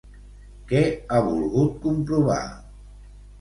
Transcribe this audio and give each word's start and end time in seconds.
Què 0.71 0.79
ha 1.09 1.19
volgut 1.27 1.77
comprovar? 1.85 2.41